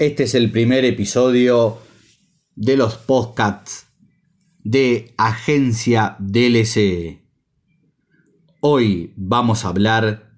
Este 0.00 0.24
es 0.24 0.34
el 0.34 0.50
primer 0.50 0.84
episodio 0.84 1.78
de 2.56 2.76
los 2.76 2.96
podcasts 2.96 3.86
de 4.64 5.14
Agencia 5.16 6.16
DLC. 6.18 7.22
Hoy 8.60 9.14
vamos 9.16 9.64
a 9.64 9.68
hablar 9.68 10.32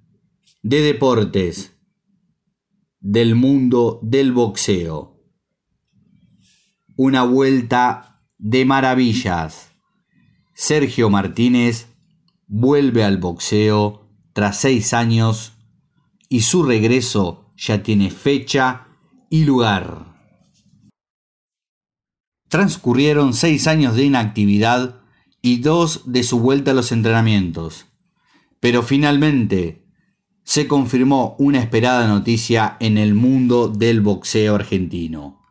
de 0.63 0.83
deportes, 0.83 1.73
del 3.01 3.35
mundo 3.35 3.99
del 4.03 4.33
boxeo. 4.33 5.23
Una 6.95 7.23
vuelta 7.23 8.23
de 8.37 8.67
maravillas. 8.67 9.71
Sergio 10.53 11.09
Martínez 11.09 11.87
vuelve 12.47 13.05
al 13.05 13.17
boxeo 13.17 14.07
tras 14.35 14.61
seis 14.61 14.93
años 14.93 15.55
y 16.29 16.43
su 16.43 16.63
regreso 16.63 17.55
ya 17.57 17.83
tiene 17.83 18.11
fecha 18.11 18.86
y 19.31 19.45
lugar. 19.45 20.15
Transcurrieron 22.49 23.35
seis 23.35 23.67
años 23.67 23.97
de 23.97 24.05
inactividad 24.05 25.01
y 25.43 25.59
dos 25.59 26.03
de 26.07 26.23
su 26.23 26.41
vuelta 26.41 26.71
a 26.71 26.75
los 26.75 26.93
entrenamientos, 26.93 27.87
pero 28.61 28.83
finalmente 28.83 29.85
se 30.45 30.69
confirmó 30.69 31.35
una 31.39 31.59
esperada 31.59 32.07
noticia 32.07 32.77
en 32.79 32.99
el 32.99 33.15
mundo 33.15 33.69
del 33.69 34.01
boxeo 34.01 34.55
argentino. 34.55 35.45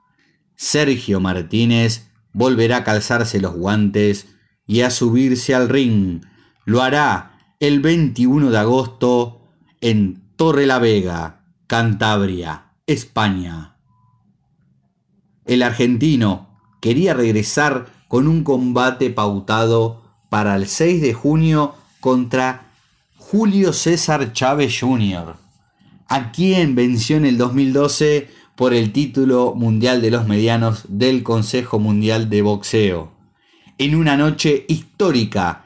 Sergio 0.56 1.20
Martínez 1.20 2.10
volverá 2.32 2.78
a 2.78 2.84
calzarse 2.84 3.42
los 3.42 3.56
guantes 3.56 4.28
y 4.66 4.82
a 4.82 4.90
subirse 4.90 5.54
al 5.54 5.70
ring. 5.70 6.24
Lo 6.66 6.82
hará 6.82 7.56
el 7.60 7.82
21 7.82 8.52
de 8.52 8.58
agosto 8.58 9.42
en 9.82 10.24
Torre 10.36 10.66
la 10.66 10.80
Vega, 10.80 11.46
Cantabria, 11.68 12.65
España. 12.88 13.78
El 15.46 15.64
argentino 15.64 16.60
quería 16.82 17.16
regresar 17.16 17.88
con 18.08 18.28
un 18.28 18.44
combate 18.44 19.10
pautado 19.10 20.04
para 20.30 20.56
el 20.56 20.68
6 20.68 21.02
de 21.02 21.14
junio 21.14 21.74
contra 22.00 22.72
Julio 23.18 23.74
César 23.74 24.34
Chávez 24.34 24.78
Jr., 24.80 25.36
a 26.08 26.32
quien 26.32 26.76
venció 26.76 27.18
en 27.18 27.26
el 27.26 27.40
2012 27.40 28.30
por 28.56 28.76
el 28.76 28.92
título 28.92 29.56
mundial 29.56 30.02
de 30.04 30.12
los 30.12 30.28
medianos 30.28 30.84
del 30.88 31.24
Consejo 31.24 31.80
Mundial 31.80 32.30
de 32.30 32.44
Boxeo, 32.44 33.12
en 33.80 33.96
una 33.96 34.16
noche 34.16 34.64
histórica 34.68 35.66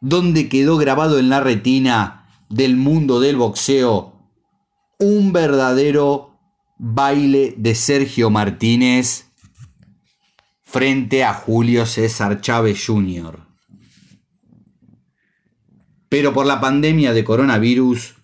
donde 0.00 0.48
quedó 0.48 0.76
grabado 0.76 1.18
en 1.18 1.30
la 1.30 1.40
retina 1.40 2.28
del 2.48 2.76
mundo 2.76 3.18
del 3.18 3.36
boxeo, 3.36 4.14
un 4.98 5.32
verdadero 5.32 6.29
baile 6.82 7.52
de 7.58 7.74
Sergio 7.74 8.30
Martínez 8.30 9.26
frente 10.62 11.24
a 11.24 11.34
Julio 11.34 11.84
César 11.84 12.40
Chávez 12.40 12.82
Jr. 12.86 13.38
Pero 16.08 16.32
por 16.32 16.46
la 16.46 16.58
pandemia 16.58 17.12
de 17.12 17.22
coronavirus 17.22 18.14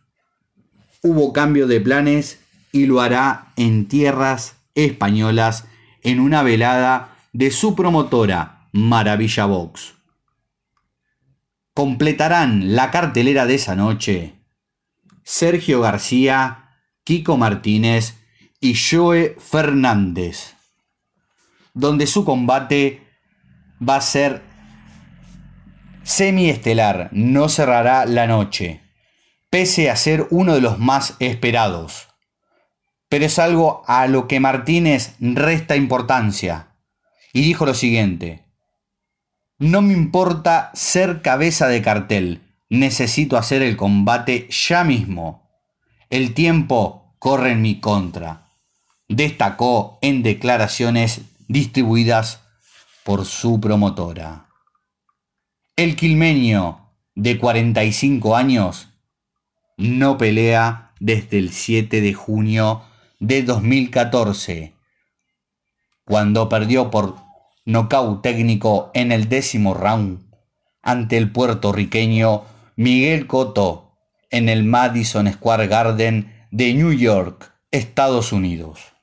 hubo 1.02 1.34
cambio 1.34 1.66
de 1.66 1.82
planes 1.82 2.40
y 2.72 2.86
lo 2.86 3.02
hará 3.02 3.52
en 3.56 3.88
tierras 3.88 4.56
españolas 4.74 5.66
en 6.02 6.18
una 6.18 6.42
velada 6.42 7.18
de 7.34 7.50
su 7.50 7.74
promotora 7.74 8.68
Maravilla 8.72 9.44
Box 9.44 9.96
completarán 11.74 12.74
la 12.74 12.90
cartelera 12.90 13.44
de 13.44 13.56
esa 13.56 13.76
noche 13.76 14.32
Sergio 15.24 15.82
García, 15.82 16.70
Kiko 17.04 17.36
Martínez 17.36 18.14
Joe 18.74 19.36
Fernández, 19.38 20.54
donde 21.74 22.06
su 22.06 22.24
combate 22.24 23.02
va 23.86 23.96
a 23.96 24.00
ser 24.00 24.42
semiestelar, 26.02 27.10
no 27.12 27.48
cerrará 27.48 28.06
la 28.06 28.26
noche, 28.26 28.80
pese 29.50 29.90
a 29.90 29.96
ser 29.96 30.26
uno 30.30 30.54
de 30.54 30.60
los 30.60 30.78
más 30.78 31.16
esperados. 31.18 32.08
Pero 33.08 33.24
es 33.26 33.38
algo 33.38 33.82
a 33.86 34.06
lo 34.06 34.26
que 34.26 34.40
Martínez 34.40 35.14
resta 35.20 35.76
importancia, 35.76 36.68
y 37.32 37.42
dijo 37.42 37.66
lo 37.66 37.74
siguiente, 37.74 38.46
no 39.58 39.80
me 39.80 39.94
importa 39.94 40.70
ser 40.74 41.22
cabeza 41.22 41.66
de 41.68 41.80
cartel. 41.80 42.42
Necesito 42.68 43.38
hacer 43.38 43.62
el 43.62 43.76
combate 43.76 44.48
ya 44.50 44.84
mismo. 44.84 45.48
El 46.10 46.34
tiempo 46.34 47.14
corre 47.18 47.52
en 47.52 47.62
mi 47.62 47.80
contra. 47.80 48.45
Destacó 49.08 49.98
en 50.02 50.22
declaraciones 50.22 51.20
distribuidas 51.48 52.40
por 53.04 53.24
su 53.24 53.60
promotora. 53.60 54.46
El 55.76 55.94
quilmeño 55.94 56.90
de 57.14 57.38
45 57.38 58.34
años 58.34 58.88
no 59.76 60.18
pelea 60.18 60.92
desde 60.98 61.38
el 61.38 61.52
7 61.52 62.00
de 62.00 62.14
junio 62.14 62.82
de 63.20 63.42
2014, 63.42 64.74
cuando 66.04 66.48
perdió 66.48 66.90
por 66.90 67.16
nocaut 67.64 68.22
técnico 68.22 68.90
en 68.94 69.12
el 69.12 69.28
décimo 69.28 69.74
round 69.74 70.24
ante 70.82 71.16
el 71.16 71.30
puertorriqueño 71.30 72.44
Miguel 72.76 73.26
Cotto 73.26 73.98
en 74.30 74.48
el 74.48 74.64
Madison 74.64 75.30
Square 75.32 75.66
Garden 75.66 76.48
de 76.50 76.74
New 76.74 76.92
York, 76.92 77.52
Estados 77.70 78.32
Unidos. 78.32 78.95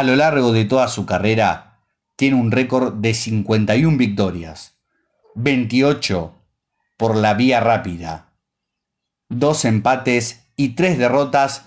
A 0.00 0.02
lo 0.02 0.16
largo 0.16 0.52
de 0.52 0.64
toda 0.64 0.88
su 0.88 1.04
carrera, 1.04 1.78
tiene 2.16 2.34
un 2.34 2.50
récord 2.50 2.94
de 2.94 3.12
51 3.12 3.98
victorias, 3.98 4.78
28 5.34 6.32
por 6.96 7.16
la 7.16 7.34
vía 7.34 7.60
rápida, 7.60 8.32
dos 9.28 9.66
empates 9.66 10.40
y 10.56 10.70
tres 10.70 10.96
derrotas, 10.96 11.66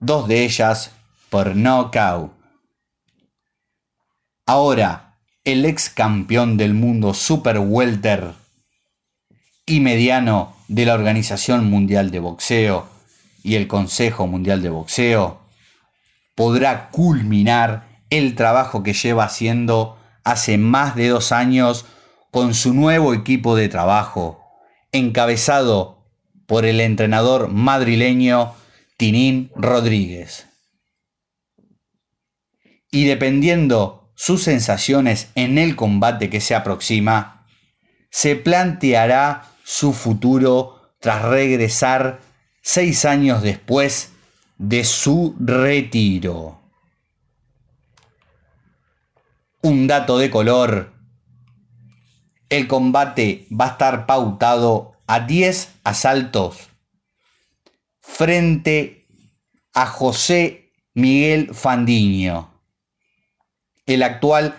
dos 0.00 0.26
de 0.26 0.42
ellas 0.42 0.90
por 1.30 1.54
knockout. 1.54 2.32
Ahora, 4.44 5.20
el 5.44 5.66
ex 5.66 5.88
campeón 5.88 6.56
del 6.56 6.74
mundo 6.74 7.14
super 7.14 7.60
welter 7.60 8.32
y 9.66 9.78
mediano 9.78 10.56
de 10.66 10.84
la 10.84 10.94
Organización 10.94 11.70
Mundial 11.70 12.10
de 12.10 12.18
Boxeo 12.18 12.88
y 13.44 13.54
el 13.54 13.68
Consejo 13.68 14.26
Mundial 14.26 14.62
de 14.62 14.70
Boxeo 14.70 15.45
podrá 16.36 16.90
culminar 16.90 17.88
el 18.10 18.36
trabajo 18.36 18.84
que 18.84 18.92
lleva 18.92 19.24
haciendo 19.24 19.98
hace 20.22 20.58
más 20.58 20.94
de 20.94 21.08
dos 21.08 21.32
años 21.32 21.86
con 22.30 22.54
su 22.54 22.74
nuevo 22.74 23.14
equipo 23.14 23.56
de 23.56 23.68
trabajo, 23.68 24.44
encabezado 24.92 26.06
por 26.46 26.64
el 26.64 26.80
entrenador 26.80 27.48
madrileño 27.48 28.54
Tinín 28.96 29.50
Rodríguez. 29.56 30.46
Y 32.92 33.06
dependiendo 33.06 34.12
sus 34.14 34.42
sensaciones 34.42 35.30
en 35.34 35.58
el 35.58 35.74
combate 35.74 36.30
que 36.30 36.40
se 36.40 36.54
aproxima, 36.54 37.46
se 38.10 38.36
planteará 38.36 39.44
su 39.64 39.92
futuro 39.92 40.94
tras 41.00 41.22
regresar 41.22 42.20
seis 42.62 43.04
años 43.04 43.42
después 43.42 44.12
de 44.58 44.84
su 44.84 45.34
retiro. 45.38 46.60
Un 49.62 49.86
dato 49.86 50.18
de 50.18 50.30
color. 50.30 50.92
El 52.48 52.68
combate 52.68 53.46
va 53.50 53.66
a 53.66 53.70
estar 53.70 54.06
pautado 54.06 54.92
a 55.06 55.20
10 55.20 55.74
asaltos 55.84 56.68
frente 58.00 59.08
a 59.74 59.86
José 59.86 60.70
Miguel 60.94 61.54
Fandiño 61.54 62.56
el 63.86 64.02
actual 64.02 64.56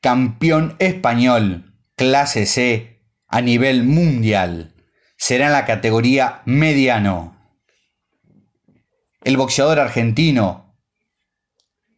campeón 0.00 0.74
español 0.80 1.72
clase 1.96 2.46
C 2.46 3.00
a 3.28 3.40
nivel 3.40 3.84
mundial. 3.84 4.74
Será 5.16 5.46
en 5.46 5.52
la 5.52 5.64
categoría 5.64 6.42
mediano. 6.44 7.33
El 9.24 9.38
boxeador 9.38 9.80
argentino 9.80 10.76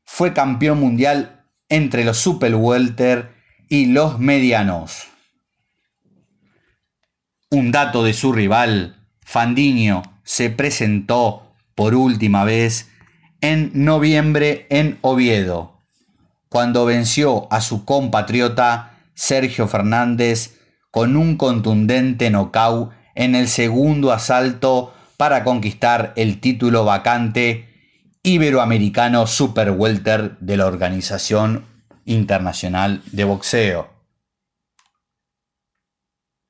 fue 0.05 0.33
campeón 0.33 0.79
mundial 0.79 1.45
entre 1.69 2.05
los 2.05 2.19
super 2.19 2.55
welter 2.55 3.35
y 3.69 3.87
los 3.87 4.21
medianos. 4.21 5.09
Un 7.51 7.73
dato 7.73 8.05
de 8.05 8.13
su 8.13 8.33
rival, 8.33 9.09
Fandiño, 9.23 10.03
se 10.23 10.51
presentó 10.51 11.53
por 11.75 11.97
última 11.97 12.45
vez 12.45 12.91
en 13.41 13.73
noviembre 13.75 14.67
en 14.71 14.99
Oviedo 15.01 15.81
cuando 16.49 16.85
venció 16.85 17.53
a 17.53 17.61
su 17.61 17.85
compatriota 17.85 19.01
Sergio 19.15 19.67
Fernández 19.67 20.61
con 20.93 21.17
un 21.17 21.37
contundente 21.37 22.31
nocaut 22.31 22.93
en 23.17 23.35
el 23.35 23.49
segundo 23.49 24.13
asalto 24.13 24.95
para 25.17 25.45
conquistar 25.45 26.13
el 26.17 26.41
título 26.41 26.85
vacante 26.85 27.69
iberoamericano 28.23 29.27
super 29.27 29.71
welter 29.71 30.37
de 30.39 30.57
la 30.57 30.67
Organización 30.67 31.65
Internacional 32.05 33.03
de 33.13 33.25
Boxeo. 33.25 33.91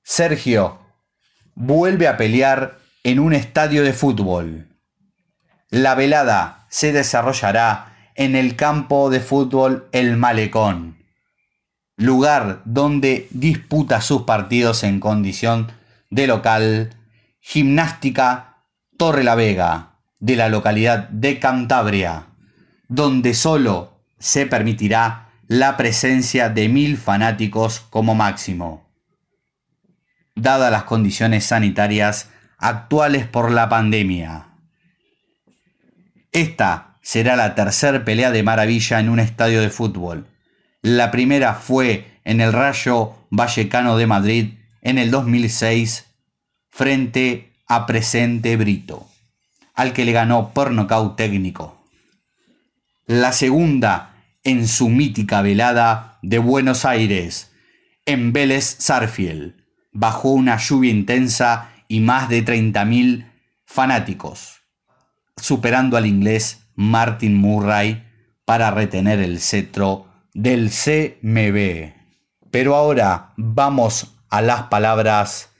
Sergio 0.02 0.78
vuelve 1.54 2.08
a 2.08 2.16
pelear 2.16 2.78
en 3.02 3.18
un 3.18 3.32
estadio 3.32 3.82
de 3.82 3.92
fútbol. 3.92 4.68
La 5.68 5.94
velada 5.94 6.66
se 6.68 6.92
desarrollará 6.92 7.96
en 8.14 8.36
el 8.36 8.56
campo 8.56 9.10
de 9.10 9.20
fútbol 9.20 9.88
El 9.92 10.16
Malecón, 10.16 11.04
lugar 11.96 12.62
donde 12.64 13.28
disputa 13.30 14.00
sus 14.00 14.22
partidos 14.22 14.82
en 14.84 15.00
condición 15.00 15.72
de 16.10 16.26
local 16.26 16.96
Gimnástica 17.40 18.45
Torre 18.96 19.24
la 19.24 19.34
Vega, 19.34 19.96
de 20.20 20.36
la 20.36 20.48
localidad 20.48 21.08
de 21.08 21.38
Cantabria, 21.38 22.28
donde 22.88 23.34
solo 23.34 24.00
se 24.18 24.46
permitirá 24.46 25.30
la 25.48 25.76
presencia 25.76 26.48
de 26.48 26.68
mil 26.68 26.96
fanáticos 26.96 27.80
como 27.90 28.14
máximo. 28.14 28.88
Dadas 30.34 30.70
las 30.72 30.84
condiciones 30.84 31.44
sanitarias 31.44 32.30
actuales 32.58 33.26
por 33.26 33.50
la 33.50 33.68
pandemia. 33.68 34.48
Esta 36.32 36.98
será 37.02 37.36
la 37.36 37.54
tercera 37.54 38.04
pelea 38.04 38.30
de 38.30 38.42
maravilla 38.42 38.98
en 39.00 39.08
un 39.08 39.20
estadio 39.20 39.60
de 39.60 39.70
fútbol. 39.70 40.26
La 40.82 41.10
primera 41.10 41.54
fue 41.54 42.20
en 42.24 42.40
el 42.40 42.52
Rayo 42.52 43.14
Vallecano 43.30 43.96
de 43.96 44.06
Madrid 44.06 44.54
en 44.82 44.98
el 44.98 45.10
2006 45.10 46.06
frente 46.70 47.55
a 47.66 47.86
Presente 47.86 48.56
Brito, 48.56 49.08
al 49.74 49.92
que 49.92 50.04
le 50.04 50.12
ganó 50.12 50.52
por 50.52 50.70
nocaut 50.70 51.16
técnico. 51.16 51.84
La 53.06 53.32
segunda 53.32 54.16
en 54.44 54.68
su 54.68 54.88
mítica 54.88 55.42
velada 55.42 56.18
de 56.22 56.38
Buenos 56.38 56.84
Aires, 56.84 57.52
en 58.04 58.32
Vélez 58.32 58.76
Sarfield, 58.78 59.54
bajo 59.92 60.30
una 60.30 60.56
lluvia 60.58 60.90
intensa 60.90 61.70
y 61.88 62.00
más 62.00 62.28
de 62.28 62.44
30.000 62.44 63.30
fanáticos, 63.64 64.62
superando 65.36 65.96
al 65.96 66.06
inglés 66.06 66.68
Martin 66.76 67.34
Murray 67.34 68.04
para 68.44 68.70
retener 68.70 69.20
el 69.20 69.40
cetro 69.40 70.06
del 70.32 70.70
CMB. 70.70 71.92
Pero 72.50 72.76
ahora 72.76 73.32
vamos 73.36 74.14
a 74.28 74.42
las 74.42 74.64
palabras 74.64 75.50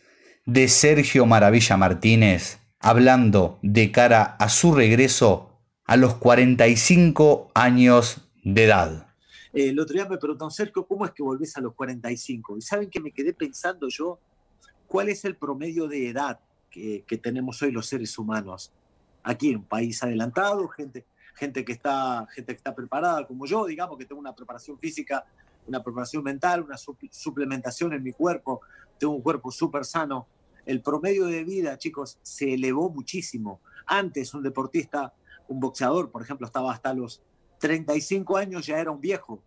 de 0.46 0.68
Sergio 0.68 1.26
Maravilla 1.26 1.76
Martínez, 1.76 2.60
hablando 2.78 3.58
de 3.62 3.90
cara 3.90 4.22
a 4.22 4.48
su 4.48 4.72
regreso 4.72 5.50
a 5.84 5.96
los 5.96 6.14
45 6.14 7.50
años 7.52 8.30
de 8.44 8.64
edad. 8.64 9.08
El 9.52 9.80
otro 9.80 9.94
día 9.94 10.08
me 10.08 10.18
preguntaron, 10.18 10.52
Sergio, 10.52 10.86
¿cómo 10.86 11.04
es 11.04 11.10
que 11.10 11.24
volvés 11.24 11.56
a 11.56 11.60
los 11.60 11.74
45? 11.74 12.58
Y 12.58 12.60
saben 12.60 12.88
que 12.88 13.00
me 13.00 13.10
quedé 13.10 13.34
pensando 13.34 13.88
yo, 13.88 14.20
¿cuál 14.86 15.08
es 15.08 15.24
el 15.24 15.34
promedio 15.34 15.88
de 15.88 16.10
edad 16.10 16.38
que, 16.70 17.02
tenemos 17.20 17.60
hoy 17.62 17.72
los 17.72 17.88
seres 17.88 18.16
humanos? 18.16 18.72
Aquí 19.24 19.48
en 19.48 19.56
un 19.56 19.64
país 19.64 20.00
adelantado, 20.04 20.68
gente, 20.68 21.06
gente, 21.34 21.64
que 21.64 21.72
está, 21.72 22.24
gente 22.32 22.52
que 22.52 22.58
está 22.58 22.72
preparada 22.72 23.26
como 23.26 23.46
yo, 23.46 23.66
digamos, 23.66 23.98
que 23.98 24.04
tengo 24.04 24.20
una 24.20 24.34
preparación 24.34 24.78
física, 24.78 25.24
una 25.66 25.82
preparación 25.82 26.22
mental, 26.22 26.62
una 26.62 26.76
suplementación 27.10 27.94
en 27.94 28.04
mi 28.04 28.12
cuerpo, 28.12 28.60
tengo 28.96 29.12
un 29.12 29.22
cuerpo 29.22 29.50
súper 29.50 29.84
sano 29.84 30.28
el 30.66 30.82
promedio 30.82 31.26
de 31.26 31.44
vida, 31.44 31.78
chicos, 31.78 32.18
se 32.22 32.54
elevó 32.54 32.90
muchísimo. 32.90 33.60
Antes 33.86 34.34
un 34.34 34.42
deportista, 34.42 35.14
un 35.48 35.60
boxeador, 35.60 36.10
por 36.10 36.22
ejemplo, 36.22 36.46
estaba 36.46 36.72
hasta 36.72 36.92
los 36.92 37.22
35 37.58 38.36
años, 38.36 38.66
ya 38.66 38.78
era 38.78 38.90
un 38.90 39.00
viejo. 39.00 39.42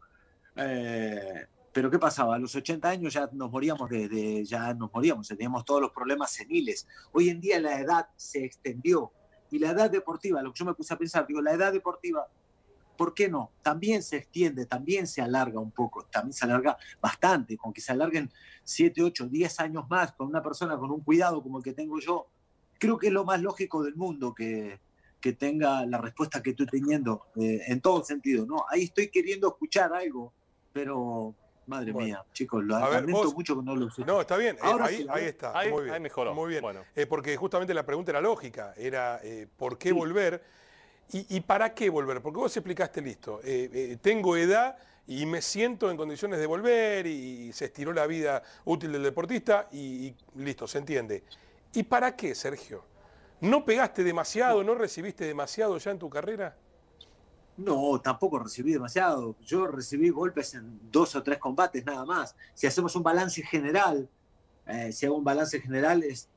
Eh, 0.55 1.45
pero 1.71 1.91
¿qué 1.91 1.99
pasaba? 1.99 2.35
A 2.35 2.39
los 2.39 2.55
80 2.55 2.89
años 2.89 3.13
ya 3.13 3.29
nos 3.33 3.51
moríamos 3.51 3.89
de, 3.89 4.43
ya 4.45 4.73
nos 4.73 4.91
moríamos, 4.91 5.27
teníamos 5.27 5.65
todos 5.65 5.81
los 5.81 5.91
problemas 5.91 6.31
seniles. 6.31 6.87
Hoy 7.11 7.29
en 7.29 7.39
día 7.39 7.59
la 7.59 7.79
edad 7.79 8.07
se 8.15 8.43
extendió 8.43 9.11
y 9.51 9.59
la 9.59 9.71
edad 9.71 9.89
deportiva, 9.89 10.41
lo 10.41 10.53
que 10.53 10.59
yo 10.59 10.65
me 10.65 10.73
puse 10.73 10.93
a 10.93 10.97
pensar, 10.97 11.27
digo, 11.27 11.41
la 11.41 11.53
edad 11.53 11.71
deportiva 11.71 12.27
¿por 12.99 13.13
qué 13.13 13.29
no? 13.29 13.53
También 13.61 14.03
se 14.03 14.17
extiende, 14.17 14.65
también 14.65 15.07
se 15.07 15.21
alarga 15.21 15.57
un 15.61 15.71
poco, 15.71 16.03
también 16.11 16.33
se 16.33 16.43
alarga 16.43 16.77
bastante, 17.01 17.55
con 17.55 17.71
que 17.71 17.79
se 17.79 17.93
alarguen 17.93 18.29
7, 18.65 19.01
8, 19.01 19.29
10 19.29 19.59
años 19.61 19.89
más 19.89 20.11
con 20.11 20.27
una 20.27 20.43
persona 20.43 20.77
con 20.77 20.91
un 20.91 20.99
cuidado 20.99 21.41
como 21.41 21.59
el 21.59 21.63
que 21.63 21.71
tengo 21.71 21.97
yo, 22.01 22.27
creo 22.77 22.97
que 22.97 23.07
es 23.07 23.13
lo 23.13 23.23
más 23.23 23.41
lógico 23.41 23.83
del 23.83 23.95
mundo 23.95 24.33
que, 24.35 24.81
que 25.21 25.31
tenga 25.31 25.85
la 25.85 25.97
respuesta 25.99 26.43
que 26.43 26.49
estoy 26.49 26.65
teniendo 26.65 27.27
eh, 27.37 27.61
en 27.67 27.79
todo 27.79 28.03
sentido, 28.03 28.45
¿no? 28.45 28.65
Ahí 28.69 28.83
estoy 28.83 29.07
queriendo 29.07 29.47
escuchar 29.47 29.93
algo, 29.93 30.33
pero 30.73 31.33
madre 31.67 31.93
mía, 31.93 32.21
chicos, 32.33 32.65
lo 32.65 32.79
lamento 32.79 33.31
mucho 33.31 33.55
que 33.55 33.63
no 33.63 33.77
lo 33.77 33.89
sé. 33.89 34.03
No, 34.03 34.19
está 34.19 34.35
bien, 34.35 34.57
eh, 34.57 34.77
ahí, 34.81 35.07
ahí, 35.09 35.23
está, 35.23 35.53
muy 35.71 35.83
bien. 35.83 35.95
Ahí 35.95 36.01
mejoró. 36.01 36.33
Muy 36.33 36.49
bien, 36.49 36.61
bueno. 36.61 36.81
Eh, 36.97 37.05
porque 37.05 37.37
justamente 37.37 37.73
la 37.73 37.85
pregunta 37.85 38.11
era 38.11 38.19
lógica, 38.19 38.73
era 38.75 39.21
¿por 39.55 39.77
qué 39.77 39.93
volver? 39.93 40.59
¿Y, 41.11 41.39
para 41.41 41.73
qué 41.73 41.89
volver? 41.89 42.21
Porque 42.21 42.37
vos 42.37 42.55
explicaste 42.55 43.01
listo. 43.01 43.39
Eh, 43.43 43.69
eh, 43.73 43.97
tengo 43.99 44.37
edad 44.37 44.77
y 45.07 45.25
me 45.25 45.41
siento 45.41 45.89
en 45.89 45.97
condiciones 45.97 46.39
de 46.39 46.45
volver 46.45 47.07
y, 47.07 47.51
se 47.51 47.65
estiró 47.65 47.91
la 47.93 48.05
vida 48.05 48.43
útil 48.65 48.91
del 48.91 49.01
deportista 49.01 49.67
y, 49.71 50.13
listo, 50.35 50.67
se 50.67 50.77
entiende. 50.77 51.23
¿Y 51.73 51.81
para 51.81 52.15
qué, 52.15 52.35
Sergio? 52.35 52.83
¿No 53.41 53.65
pegaste 53.65 54.03
demasiado, 54.03 54.63
no 54.63 54.75
recibiste 54.75 55.25
demasiado 55.25 55.77
ya 55.79 55.89
en 55.89 55.97
tu 55.97 56.09
carrera? 56.11 56.55
No, 57.57 57.99
tampoco 57.99 58.37
recibí 58.37 58.71
demasiado. 58.71 59.35
Yo 59.41 59.65
recibí 59.65 60.09
golpes 60.09 60.53
en 60.53 60.79
dos 60.91 61.15
o 61.15 61.23
tres 61.23 61.39
combates 61.39 61.83
nada 61.85 62.05
más. 62.05 62.35
Si 62.53 62.67
hacemos 62.67 62.95
un 62.95 63.01
balance 63.01 63.41
general, 63.41 64.07
eh, 64.67 64.91
si 64.91 65.07
hago 65.07 65.17
un 65.17 65.23
balance 65.23 65.59
general 65.59 66.03
es 66.03 66.29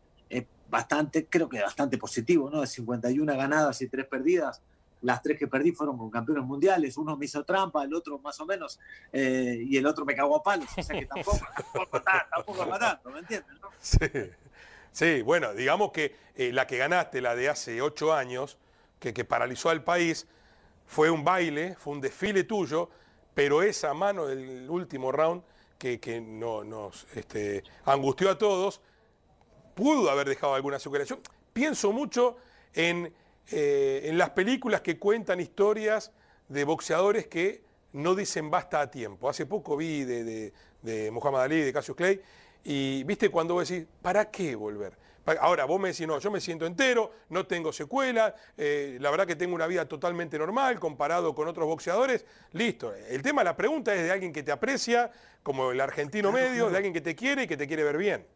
bastante, 0.72 1.26
creo 1.26 1.50
que 1.50 1.60
bastante 1.60 1.98
positivo, 1.98 2.48
¿no? 2.48 2.62
De 2.62 2.66
51 2.66 3.36
ganadas 3.36 3.82
y 3.82 3.88
3 3.88 4.06
perdidas. 4.06 4.62
Las 5.02 5.20
tres 5.20 5.38
que 5.38 5.46
perdí 5.46 5.72
fueron 5.72 5.98
con 5.98 6.10
campeones 6.10 6.44
mundiales. 6.44 6.96
Uno 6.96 7.14
me 7.16 7.26
hizo 7.26 7.44
trampa, 7.44 7.84
el 7.84 7.92
otro 7.92 8.19
más 8.20 8.40
o 8.40 8.46
menos, 8.46 8.80
eh, 9.12 9.62
y 9.69 9.76
el 9.76 9.84
otro 9.84 10.06
me 10.06 10.14
cagó 10.14 10.36
a 10.36 10.42
palos. 10.42 10.69
O 10.74 10.82
sea 10.82 10.98
que 10.98 11.06
tampoco, 11.06 11.40
tampoco, 11.74 12.02
tampoco 12.02 12.78
tanto, 12.78 13.10
¿me 13.10 13.19
entiendes? 13.19 13.54
Sí. 13.80 13.98
sí, 14.92 15.22
bueno, 15.22 15.52
digamos 15.52 15.92
que 15.92 16.14
eh, 16.36 16.52
la 16.52 16.66
que 16.66 16.78
ganaste, 16.78 17.20
la 17.20 17.34
de 17.34 17.50
hace 17.50 17.82
8 17.82 18.14
años, 18.14 18.56
que, 18.98 19.12
que 19.12 19.24
paralizó 19.24 19.69
al 19.69 19.84
país, 19.84 20.26
fue 20.86 21.10
un 21.10 21.22
baile, 21.22 21.76
fue 21.79 21.93
un 21.93 22.00
desfile 22.00 22.44
tuyo, 22.44 22.88
pero 23.34 23.62
esa 23.62 23.93
mano 23.93 24.26
del 24.26 24.70
último 24.70 25.12
round 25.12 25.43
que, 25.76 26.00
que 26.00 26.20
no, 26.20 26.64
nos 26.64 27.08
este, 27.14 27.64
angustió 27.84 28.31
a 28.31 28.38
todos, 28.38 28.81
pudo 29.74 30.10
haber 30.10 30.29
dejado 30.29 30.55
alguna 30.55 30.79
secuela. 30.79 31.05
Yo 31.05 31.19
pienso 31.52 31.93
mucho 31.93 32.36
en, 32.74 33.12
eh, 33.50 34.02
en 34.05 34.19
las 34.19 34.31
películas 34.31 34.81
que 34.81 34.98
cuentan 34.98 35.41
historias 35.41 36.12
de 36.48 36.64
boxeadores 36.64 37.26
que 37.26 37.62
no 37.93 38.14
dicen 38.14 38.50
basta 38.50 38.81
a 38.81 38.91
tiempo. 38.91 39.29
Hace 39.29 39.46
poco 39.46 39.76
vi 39.76 40.05
de, 40.05 40.24
de, 40.24 40.52
de 40.82 41.10
Muhammad 41.10 41.43
Ali, 41.43 41.60
de 41.60 41.72
Cassius 41.72 41.96
Clay, 41.96 42.20
y 42.64 43.05
viste 43.05 43.29
cuando 43.29 43.55
vos 43.55 43.69
decís, 43.69 43.86
¿para 44.00 44.31
qué 44.31 44.55
volver? 44.55 44.96
Ahora, 45.41 45.67
vos 45.67 45.81
me 45.81 45.91
decís, 45.91 46.06
no, 46.06 46.19
yo 46.19 46.32
me 46.32 46.41
siento 46.41 46.67
entero, 46.67 47.12
no 47.29 47.46
tengo 47.46 47.72
secuela, 47.72 48.34
eh, 48.56 48.98
la 49.00 49.08
verdad 49.10 49.24
que 49.24 49.36
tengo 49.36 49.55
una 49.55 49.69
vida 49.69 49.86
totalmente 49.86 50.36
normal 50.36 50.81
comparado 50.81 51.32
con 51.32 51.46
otros 51.46 51.67
boxeadores, 51.67 52.24
listo. 52.52 52.93
El 52.93 53.22
tema, 53.22 53.44
la 53.44 53.56
pregunta 53.56 53.94
es 53.94 54.02
de 54.02 54.10
alguien 54.10 54.32
que 54.32 54.43
te 54.43 54.50
aprecia, 54.50 55.12
como 55.44 55.70
el 55.70 55.81
argentino 55.81 56.32
medio, 56.32 56.70
de 56.70 56.76
alguien 56.76 56.93
que 56.93 57.00
te 57.00 57.14
quiere 57.14 57.44
y 57.44 57.46
que 57.46 57.56
te 57.56 57.69
quiere 57.69 57.84
ver 57.84 57.98
bien. 57.98 58.26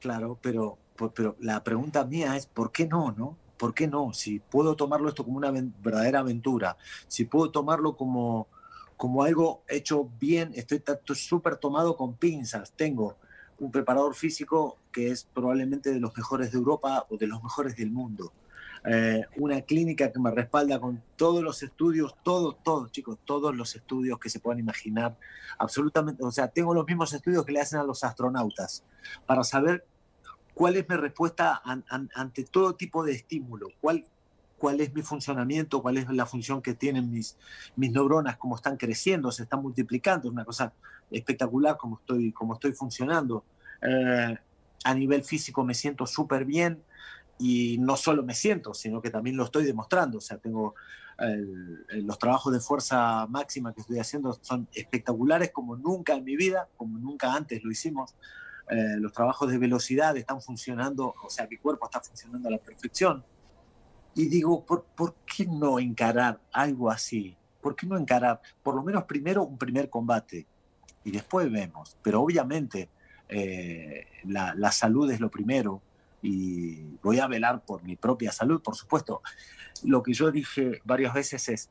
Claro, 0.00 0.38
pero, 0.40 0.78
pero 1.14 1.36
la 1.40 1.62
pregunta 1.62 2.04
mía 2.04 2.36
es, 2.36 2.46
¿por 2.46 2.72
qué 2.72 2.86
no, 2.86 3.12
no? 3.12 3.36
¿Por 3.58 3.74
qué 3.74 3.86
no? 3.86 4.14
Si 4.14 4.40
puedo 4.40 4.74
tomarlo 4.74 5.10
esto 5.10 5.24
como 5.24 5.36
una 5.36 5.50
verdadera 5.50 6.20
aventura, 6.20 6.78
si 7.06 7.26
puedo 7.26 7.50
tomarlo 7.50 7.96
como, 7.96 8.48
como 8.96 9.22
algo 9.22 9.62
hecho 9.68 10.08
bien, 10.18 10.52
estoy 10.54 10.82
súper 11.14 11.58
tomado 11.58 11.96
con 11.96 12.14
pinzas. 12.14 12.72
Tengo 12.72 13.16
un 13.58 13.70
preparador 13.70 14.14
físico 14.14 14.78
que 14.90 15.10
es 15.10 15.24
probablemente 15.24 15.92
de 15.92 16.00
los 16.00 16.16
mejores 16.16 16.50
de 16.50 16.58
Europa 16.58 17.06
o 17.10 17.18
de 17.18 17.26
los 17.26 17.42
mejores 17.42 17.76
del 17.76 17.90
mundo. 17.90 18.32
Eh, 18.84 19.24
una 19.36 19.60
clínica 19.60 20.10
que 20.10 20.18
me 20.18 20.30
respalda 20.30 20.80
con 20.80 21.02
todos 21.16 21.42
los 21.42 21.62
estudios, 21.62 22.14
todos, 22.22 22.56
todos, 22.62 22.90
chicos, 22.90 23.18
todos 23.24 23.54
los 23.54 23.76
estudios 23.76 24.18
que 24.18 24.30
se 24.30 24.40
puedan 24.40 24.58
imaginar, 24.58 25.16
absolutamente, 25.58 26.24
o 26.24 26.30
sea, 26.30 26.48
tengo 26.48 26.72
los 26.72 26.86
mismos 26.86 27.12
estudios 27.12 27.44
que 27.44 27.52
le 27.52 27.60
hacen 27.60 27.78
a 27.78 27.84
los 27.84 28.02
astronautas 28.04 28.84
para 29.26 29.44
saber 29.44 29.84
cuál 30.54 30.76
es 30.76 30.88
mi 30.88 30.96
respuesta 30.96 31.60
ante 32.14 32.44
todo 32.44 32.74
tipo 32.74 33.04
de 33.04 33.12
estímulo, 33.12 33.68
cuál, 33.80 34.06
cuál 34.56 34.80
es 34.80 34.94
mi 34.94 35.02
funcionamiento, 35.02 35.82
cuál 35.82 35.98
es 35.98 36.08
la 36.08 36.24
función 36.24 36.62
que 36.62 36.74
tienen 36.74 37.10
mis, 37.10 37.36
mis 37.76 37.92
neuronas, 37.92 38.38
cómo 38.38 38.56
están 38.56 38.76
creciendo, 38.78 39.30
se 39.30 39.42
están 39.42 39.62
multiplicando, 39.62 40.28
es 40.28 40.32
una 40.32 40.44
cosa 40.44 40.72
espectacular 41.10 41.76
cómo 41.76 41.98
estoy, 41.98 42.32
cómo 42.32 42.54
estoy 42.54 42.72
funcionando. 42.72 43.44
Eh, 43.82 44.36
a 44.84 44.94
nivel 44.94 45.24
físico 45.24 45.64
me 45.64 45.74
siento 45.74 46.06
súper 46.06 46.44
bien, 46.44 46.82
y 47.40 47.78
no 47.78 47.96
solo 47.96 48.22
me 48.22 48.34
siento, 48.34 48.74
sino 48.74 49.00
que 49.00 49.10
también 49.10 49.36
lo 49.36 49.44
estoy 49.44 49.64
demostrando. 49.64 50.18
O 50.18 50.20
sea, 50.20 50.38
tengo 50.38 50.74
los 51.88 52.18
trabajos 52.18 52.50
de 52.50 52.60
fuerza 52.60 53.26
máxima 53.26 53.74
que 53.74 53.82
estoy 53.82 53.98
haciendo 53.98 54.38
son 54.40 54.66
espectaculares 54.72 55.50
como 55.50 55.76
nunca 55.76 56.14
en 56.14 56.24
mi 56.24 56.34
vida, 56.34 56.68
como 56.78 56.98
nunca 56.98 57.34
antes 57.34 57.62
lo 57.62 57.70
hicimos. 57.70 58.14
Eh, 58.70 58.96
los 58.98 59.12
trabajos 59.12 59.50
de 59.50 59.58
velocidad 59.58 60.16
están 60.16 60.40
funcionando, 60.40 61.14
o 61.22 61.28
sea, 61.28 61.46
mi 61.46 61.56
cuerpo 61.56 61.86
está 61.86 62.00
funcionando 62.00 62.48
a 62.48 62.52
la 62.52 62.58
perfección. 62.58 63.24
Y 64.14 64.28
digo, 64.28 64.64
¿por, 64.64 64.84
¿por 64.84 65.14
qué 65.26 65.44
no 65.46 65.78
encarar 65.78 66.40
algo 66.52 66.90
así? 66.90 67.36
¿Por 67.60 67.76
qué 67.76 67.86
no 67.86 67.98
encarar, 67.98 68.40
por 68.62 68.74
lo 68.74 68.82
menos 68.82 69.04
primero, 69.04 69.42
un 69.44 69.58
primer 69.58 69.90
combate? 69.90 70.46
Y 71.04 71.10
después 71.10 71.50
vemos. 71.50 71.98
Pero 72.02 72.22
obviamente 72.22 72.88
eh, 73.28 74.06
la, 74.24 74.54
la 74.54 74.72
salud 74.72 75.10
es 75.10 75.20
lo 75.20 75.30
primero 75.30 75.82
y 76.22 76.82
voy 77.02 77.18
a 77.18 77.26
velar 77.26 77.64
por 77.64 77.82
mi 77.82 77.96
propia 77.96 78.32
salud, 78.32 78.62
por 78.62 78.76
supuesto. 78.76 79.22
Lo 79.84 80.02
que 80.02 80.12
yo 80.12 80.30
dije 80.30 80.80
varias 80.84 81.14
veces 81.14 81.48
es, 81.48 81.70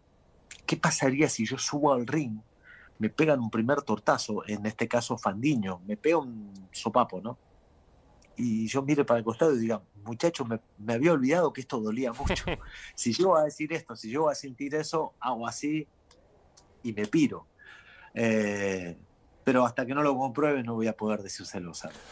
¿qué 0.65 0.77
pasaría 0.77 1.29
si 1.29 1.45
yo 1.45 1.57
subo 1.57 1.93
al 1.93 2.07
ring, 2.07 2.39
me 2.97 3.09
pegan 3.09 3.39
un 3.39 3.49
primer 3.49 3.81
tortazo, 3.81 4.43
en 4.47 4.65
este 4.65 4.87
caso 4.87 5.17
Fandiño, 5.17 5.79
me 5.87 5.95
pega 5.95 6.17
un 6.17 6.53
sopapo, 6.71 7.21
¿no? 7.21 7.37
Y 8.35 8.67
yo 8.67 8.81
mire 8.81 9.03
para 9.05 9.19
el 9.19 9.23
costado 9.23 9.55
y 9.55 9.59
diga, 9.59 9.81
muchacho, 10.03 10.45
me, 10.45 10.59
me 10.77 10.93
había 10.93 11.11
olvidado 11.13 11.51
que 11.51 11.61
esto 11.61 11.79
dolía 11.79 12.13
mucho. 12.13 12.45
si 12.95 13.13
yo 13.13 13.29
voy 13.29 13.41
a 13.41 13.43
decir 13.43 13.71
esto, 13.73 13.95
si 13.95 14.09
yo 14.09 14.23
voy 14.23 14.31
a 14.31 14.35
sentir 14.35 14.75
eso, 14.75 15.13
hago 15.19 15.47
así 15.47 15.87
y 16.83 16.93
me 16.93 17.05
piro. 17.05 17.47
Eh, 18.13 18.97
pero 19.49 19.65
hasta 19.65 19.83
que 19.83 19.95
no 19.95 20.03
lo 20.03 20.15
compruebe 20.15 20.61
no 20.61 20.75
voy 20.75 20.85
a 20.85 20.93
poder 20.95 21.23
decírselo. 21.23 21.71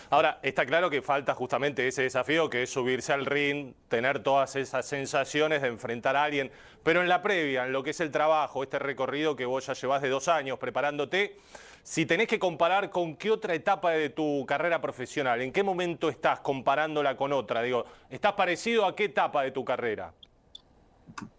Ahora, 0.09 0.39
está 0.41 0.65
claro 0.65 0.89
que 0.89 1.03
falta 1.03 1.35
justamente 1.35 1.87
ese 1.87 2.01
desafío 2.01 2.49
que 2.49 2.63
es 2.63 2.69
subirse 2.71 3.13
al 3.13 3.27
ring, 3.27 3.75
tener 3.89 4.23
todas 4.23 4.55
esas 4.55 4.87
sensaciones 4.87 5.61
de 5.61 5.67
enfrentar 5.67 6.15
a 6.15 6.23
alguien, 6.23 6.49
pero 6.81 6.99
en 7.03 7.07
la 7.07 7.21
previa, 7.21 7.67
en 7.67 7.73
lo 7.73 7.83
que 7.83 7.91
es 7.91 7.99
el 7.99 8.09
trabajo, 8.09 8.63
este 8.63 8.79
recorrido 8.79 9.35
que 9.35 9.45
vos 9.45 9.67
ya 9.67 9.73
llevas 9.73 10.01
de 10.01 10.09
dos 10.09 10.27
años 10.29 10.57
preparándote, 10.57 11.37
si 11.83 12.07
tenés 12.07 12.27
que 12.27 12.39
comparar 12.39 12.89
con 12.89 13.15
qué 13.15 13.29
otra 13.29 13.53
etapa 13.53 13.91
de 13.91 14.09
tu 14.09 14.43
carrera 14.47 14.81
profesional, 14.81 15.39
¿en 15.39 15.51
qué 15.51 15.61
momento 15.61 16.09
estás 16.09 16.39
comparándola 16.39 17.15
con 17.15 17.33
otra? 17.33 17.61
Digo, 17.61 17.85
¿estás 18.09 18.33
parecido 18.33 18.83
a 18.83 18.95
qué 18.95 19.03
etapa 19.03 19.43
de 19.43 19.51
tu 19.51 19.63
carrera? 19.63 20.11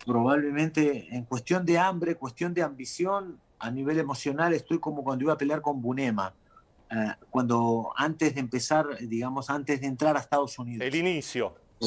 Probablemente 0.06 1.08
en 1.12 1.24
cuestión 1.24 1.66
de 1.66 1.76
hambre, 1.76 2.14
cuestión 2.14 2.54
de 2.54 2.62
ambición, 2.62 3.40
a 3.58 3.70
nivel 3.70 3.98
emocional 3.98 4.52
estoy 4.52 4.78
como 4.78 5.02
cuando 5.02 5.24
iba 5.24 5.32
a 5.32 5.38
pelear 5.38 5.60
con 5.60 5.80
Bunema. 5.80 6.34
Eh, 6.90 7.12
cuando 7.30 7.92
antes 7.96 8.34
de 8.34 8.40
empezar, 8.40 8.86
digamos, 9.00 9.50
antes 9.50 9.80
de 9.80 9.86
entrar 9.86 10.16
a 10.16 10.20
Estados 10.20 10.58
Unidos. 10.58 10.86
El 10.86 10.94
inicio. 10.94 11.54
Eh, 11.80 11.86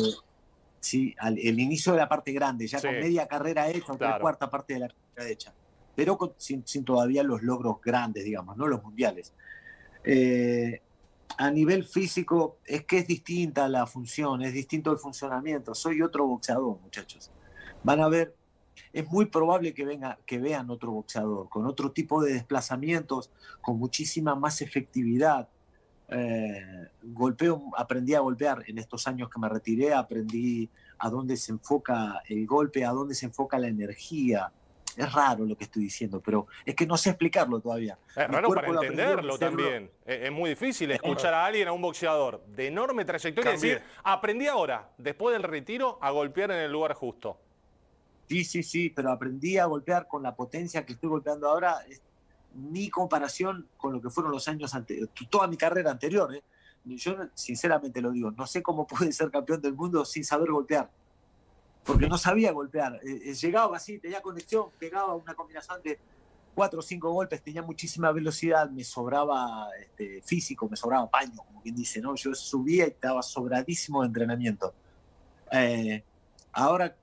sí, 0.79 1.15
el 1.19 1.59
inicio 1.59 1.93
de 1.93 1.99
la 1.99 2.09
parte 2.09 2.31
grande, 2.31 2.67
ya 2.67 2.79
con 2.79 2.91
media 2.91 3.27
carrera 3.27 3.69
hecha, 3.69 3.93
la 3.99 4.19
cuarta 4.19 4.49
parte 4.49 4.75
de 4.75 4.81
la 4.81 4.87
carrera 4.87 5.31
hecha. 5.31 5.53
Pero 5.95 6.35
sin, 6.37 6.63
todavía 6.85 7.23
los 7.23 7.41
logros 7.41 7.81
grandes, 7.81 8.23
digamos, 8.23 8.55
¿no? 8.57 8.67
Los 8.67 8.83
mundiales. 8.83 9.33
Eh, 10.03 10.81
a 11.37 11.49
nivel 11.49 11.85
físico, 11.85 12.57
es 12.65 12.85
que 12.85 12.99
es 12.99 13.07
distinta 13.07 13.67
la 13.67 13.87
función, 13.87 14.41
es 14.41 14.53
distinto 14.53 14.91
el 14.91 14.97
funcionamiento. 14.97 15.73
Soy 15.73 16.01
otro 16.01 16.27
boxeador, 16.27 16.79
muchachos. 16.81 17.31
Van 17.83 17.99
a 17.99 18.07
ver 18.07 18.35
es 18.93 19.09
muy 19.09 19.25
probable 19.25 19.73
que, 19.73 19.85
venga, 19.85 20.17
que 20.25 20.37
vean 20.37 20.69
otro 20.69 20.91
boxeador 20.91 21.49
con 21.49 21.65
otro 21.65 21.91
tipo 21.91 22.21
de 22.23 22.33
desplazamientos, 22.33 23.31
con 23.61 23.77
muchísima 23.77 24.35
más 24.35 24.61
efectividad. 24.61 25.47
Eh, 26.09 26.89
golpeo, 27.03 27.61
aprendí 27.77 28.13
a 28.13 28.19
golpear 28.19 28.63
en 28.67 28.77
estos 28.77 29.07
años 29.07 29.29
que 29.29 29.39
me 29.39 29.47
retiré, 29.47 29.93
aprendí 29.93 30.69
a 30.99 31.09
dónde 31.09 31.37
se 31.37 31.53
enfoca 31.53 32.21
el 32.27 32.45
golpe, 32.45 32.85
a 32.85 32.91
dónde 32.91 33.15
se 33.15 33.27
enfoca 33.27 33.57
la 33.57 33.67
energía. 33.67 34.51
Es 34.97 35.09
raro 35.13 35.45
lo 35.45 35.55
que 35.55 35.63
estoy 35.63 35.83
diciendo, 35.83 36.21
pero 36.23 36.47
es 36.65 36.75
que 36.75 36.85
no 36.85 36.97
sé 36.97 37.11
explicarlo 37.11 37.61
todavía. 37.61 37.97
Es 38.13 38.27
raro 38.27 38.49
para 38.49 38.67
entenderlo 38.67 39.39
también. 39.39 39.89
Es, 40.05 40.31
muy 40.33 40.49
difícil 40.49 40.91
escuchar 40.91 41.33
a 41.33 41.45
alguien, 41.45 41.69
a 41.69 41.71
un 41.71 41.81
boxeador 41.81 42.43
de 42.45 42.67
enorme 42.67 43.05
trayectoria, 43.05 43.51
y 43.51 43.53
decir, 43.53 43.81
aprendí 44.03 44.47
ahora, 44.47 44.89
después 44.97 45.33
del 45.33 45.43
retiro, 45.43 45.97
a 46.01 46.11
golpear 46.11 46.51
en 46.51 46.59
el 46.59 46.71
lugar 46.73 46.93
justo. 46.93 47.39
Sí, 48.27 48.45
sí, 48.45 48.63
sí, 48.63 48.89
pero 48.89 49.11
aprendí 49.11 49.57
a 49.57 49.65
golpear 49.65 50.07
con 50.07 50.23
la 50.23 50.35
potencia 50.35 50.85
que 50.85 50.93
estoy 50.93 51.09
golpeando 51.09 51.49
ahora. 51.49 51.79
mi 52.53 52.89
comparación 52.89 53.67
con 53.77 53.93
lo 53.93 54.01
que 54.01 54.09
fueron 54.09 54.31
los 54.31 54.47
años 54.47 54.73
anteriores, 54.73 55.13
toda 55.29 55.47
mi 55.47 55.57
carrera 55.57 55.91
anterior. 55.91 56.33
¿eh? 56.33 56.43
Yo 56.85 57.15
sinceramente 57.33 58.01
lo 58.01 58.11
digo, 58.11 58.31
no 58.31 58.47
sé 58.47 58.63
cómo 58.63 58.87
pude 58.87 59.11
ser 59.11 59.29
campeón 59.31 59.61
del 59.61 59.73
mundo 59.73 60.05
sin 60.05 60.23
saber 60.23 60.49
golpear. 60.49 60.89
Porque 61.83 62.07
no 62.07 62.17
sabía 62.17 62.51
golpear. 62.51 63.01
Eh, 63.03 63.31
eh, 63.31 63.33
llegaba 63.33 63.77
así, 63.77 63.97
tenía 63.99 64.21
conexión, 64.21 64.69
pegaba 64.77 65.15
una 65.15 65.33
combinación 65.33 65.81
de 65.81 65.99
cuatro 66.53 66.79
o 66.79 66.81
cinco 66.81 67.11
golpes, 67.11 67.41
tenía 67.41 67.63
muchísima 67.63 68.11
velocidad, 68.11 68.69
me 68.69 68.83
sobraba 68.83 69.67
este, 69.79 70.21
físico, 70.21 70.69
me 70.69 70.77
sobraba 70.77 71.09
paño, 71.09 71.37
como 71.37 71.61
quien 71.61 71.75
dice, 71.75 71.99
¿no? 72.01 72.15
Yo 72.15 72.33
subía 72.35 72.85
y 72.85 72.89
estaba 72.91 73.21
sobradísimo 73.23 74.01
de 74.01 74.07
entrenamiento. 74.07 74.73
ahora 76.53 76.95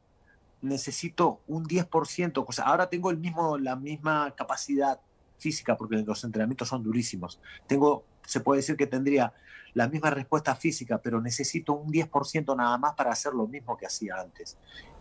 necesito 0.61 1.41
un 1.47 1.65
10%, 1.65 2.45
o 2.47 2.53
sea, 2.53 2.65
ahora 2.65 2.89
tengo 2.89 3.11
el 3.11 3.19
mismo, 3.19 3.59
la 3.59 3.77
misma 3.77 4.35
capacidad 4.37 5.01
física, 5.39 5.77
porque 5.77 5.97
los 5.97 6.25
entrenamientos 6.25 6.69
son 6.69 6.83
durísimos. 6.83 7.41
Tengo, 7.67 8.05
se 8.25 8.41
puede 8.41 8.61
decir 8.61 8.77
que 8.77 8.87
tendría 8.87 9.33
la 9.75 9.89
misma 9.89 10.11
respuesta 10.11 10.55
física, 10.57 10.99
pero 10.99 11.21
necesito 11.21 11.75
un 11.75 11.93
10% 11.93 12.57
nada 12.57 12.77
más 12.79 12.95
para 12.95 13.13
hacer 13.13 13.33
lo 13.33 13.47
mismo 13.47 13.77
que 13.77 13.87
hacía 13.87 14.17
antes. 14.21 14.59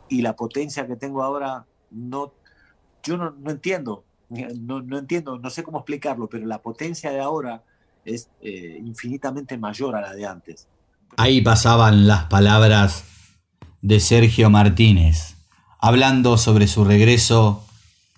Y 0.10 0.22
la 0.22 0.36
potencia 0.36 0.86
que 0.88 0.96
tengo 0.96 1.24
ahora, 1.24 1.66
no, 1.92 2.34
yo 3.04 3.18
no, 3.18 3.34
entiendo, 3.50 4.06
no, 4.30 4.82
no, 4.82 4.98
entiendo, 4.98 5.40
no 5.40 5.50
sé 5.50 5.64
cómo 5.64 5.80
explicarlo, 5.80 6.30
pero 6.30 6.46
la 6.46 6.62
potencia 6.62 7.12
de 7.12 7.20
ahora 7.20 7.64
es 8.06 8.30
eh, 8.42 8.80
infinitamente 8.84 9.58
mayor 9.58 9.96
a 9.96 10.02
la 10.02 10.14
de 10.14 10.26
antes. 10.26 10.68
Ahí 11.18 11.42
pasaban 11.42 12.06
las 12.06 12.26
palabras 12.26 13.06
de 13.82 14.00
Sergio 14.00 14.50
Martínez 14.50 15.37
hablando 15.80 16.38
sobre 16.38 16.68
su 16.68 16.84
regreso, 16.84 17.66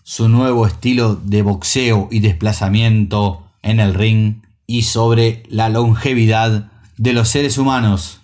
su 0.04 0.30
nuevo 0.30 0.66
estilo 0.66 1.16
de 1.16 1.42
boxeo 1.42 2.08
y 2.12 2.20
desplazamiento 2.20 3.44
en 3.62 3.80
el 3.80 3.94
ring 3.94 4.42
y 4.66 4.84
sobre 4.84 5.44
la 5.50 5.70
longevidad 5.70 6.72
de 6.98 7.14
los 7.14 7.30
seres 7.30 7.58
humanos. 7.58 8.22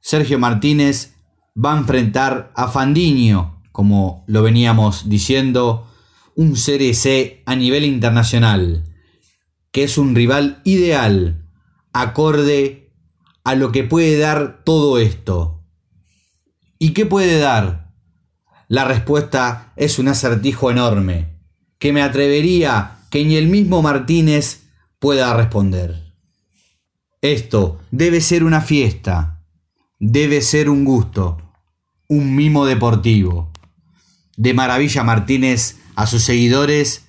Sergio 0.00 0.38
Martínez 0.38 1.14
va 1.56 1.74
a 1.74 1.78
enfrentar 1.78 2.52
a 2.54 2.68
Fandiño, 2.68 3.62
como 3.72 4.24
lo 4.26 4.42
veníamos 4.42 5.08
diciendo, 5.08 5.86
un 6.34 6.54
CRC 6.54 7.42
a 7.46 7.56
nivel 7.56 7.84
internacional, 7.84 8.84
que 9.72 9.84
es 9.84 9.98
un 9.98 10.14
rival 10.14 10.60
ideal, 10.64 11.44
acorde 11.92 12.92
a 13.44 13.54
lo 13.54 13.72
que 13.72 13.84
puede 13.84 14.18
dar 14.18 14.62
todo 14.64 14.98
esto. 14.98 15.62
¿Y 16.78 16.90
qué 16.90 17.06
puede 17.06 17.38
dar? 17.38 17.85
La 18.68 18.84
respuesta 18.84 19.72
es 19.76 19.98
un 19.98 20.08
acertijo 20.08 20.70
enorme, 20.70 21.36
que 21.78 21.92
me 21.92 22.02
atrevería 22.02 22.98
que 23.10 23.24
ni 23.24 23.36
el 23.36 23.46
mismo 23.48 23.80
Martínez 23.82 24.64
pueda 24.98 25.34
responder. 25.36 26.12
Esto 27.22 27.80
debe 27.90 28.20
ser 28.20 28.44
una 28.44 28.60
fiesta, 28.60 29.42
debe 29.98 30.42
ser 30.42 30.68
un 30.68 30.84
gusto, 30.84 31.38
un 32.08 32.34
mimo 32.34 32.66
deportivo. 32.66 33.52
De 34.36 34.52
Maravilla 34.52 35.02
Martínez 35.02 35.78
a 35.94 36.06
sus 36.06 36.22
seguidores 36.22 37.06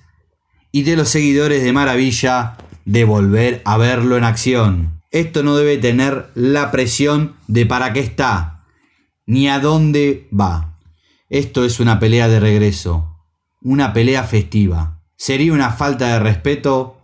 y 0.72 0.82
de 0.82 0.96
los 0.96 1.08
seguidores 1.08 1.62
de 1.62 1.72
Maravilla 1.72 2.56
de 2.84 3.04
volver 3.04 3.62
a 3.64 3.76
verlo 3.76 4.16
en 4.16 4.24
acción. 4.24 5.02
Esto 5.10 5.42
no 5.42 5.56
debe 5.56 5.76
tener 5.76 6.30
la 6.34 6.70
presión 6.70 7.36
de 7.46 7.66
para 7.66 7.92
qué 7.92 8.00
está, 8.00 8.66
ni 9.26 9.48
a 9.48 9.58
dónde 9.58 10.28
va. 10.32 10.77
Esto 11.30 11.64
es 11.64 11.78
una 11.78 11.98
pelea 11.98 12.26
de 12.28 12.40
regreso, 12.40 13.26
una 13.60 13.92
pelea 13.92 14.24
festiva. 14.24 15.02
Sería 15.16 15.52
una 15.52 15.70
falta 15.72 16.08
de 16.12 16.20
respeto 16.20 17.02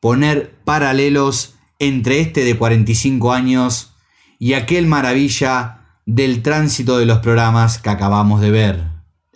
poner 0.00 0.54
paralelos 0.64 1.54
entre 1.78 2.20
este 2.20 2.44
de 2.44 2.56
45 2.56 3.32
años 3.32 3.94
y 4.38 4.54
aquel 4.54 4.86
maravilla 4.86 6.00
del 6.06 6.42
tránsito 6.42 6.96
de 6.98 7.06
los 7.06 7.18
programas 7.18 7.78
que 7.78 7.90
acabamos 7.90 8.40
de 8.40 8.50
ver. 8.50 8.84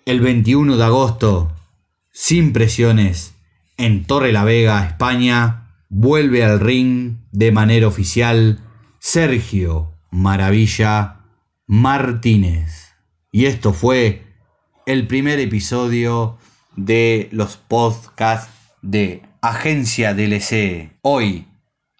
El 0.06 0.20
21 0.20 0.76
de 0.76 0.84
agosto, 0.84 1.52
sin 2.10 2.52
presiones, 2.52 3.34
en 3.76 4.04
Torre 4.06 4.32
la 4.32 4.44
Vega, 4.44 4.86
España, 4.86 5.74
vuelve 5.90 6.42
al 6.42 6.58
ring 6.58 7.18
de 7.32 7.52
manera 7.52 7.86
oficial 7.86 8.60
Sergio 8.98 9.92
Maravilla 10.10 11.20
Martínez. 11.66 12.85
Y 13.36 13.44
esto 13.44 13.74
fue 13.74 14.22
el 14.86 15.06
primer 15.06 15.38
episodio 15.40 16.38
de 16.74 17.28
los 17.32 17.58
podcasts 17.58 18.50
de 18.80 19.24
Agencia 19.42 20.14
DLC. 20.14 20.96
Hoy 21.02 21.46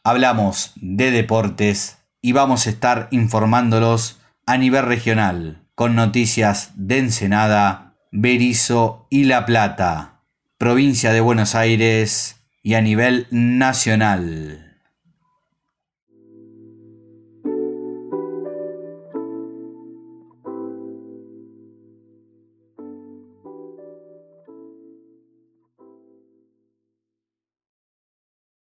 hablamos 0.02 0.72
de 0.76 1.10
deportes 1.10 1.98
y 2.22 2.32
vamos 2.32 2.66
a 2.66 2.70
estar 2.70 3.08
informándolos 3.10 4.18
a 4.46 4.56
nivel 4.56 4.86
regional, 4.86 5.68
con 5.74 5.94
noticias 5.94 6.70
de 6.74 7.00
Ensenada, 7.00 7.98
Berizo 8.12 9.06
y 9.10 9.24
La 9.24 9.44
Plata, 9.44 10.22
provincia 10.56 11.12
de 11.12 11.20
Buenos 11.20 11.54
Aires 11.54 12.36
y 12.62 12.76
a 12.76 12.80
nivel 12.80 13.26
nacional. 13.30 14.65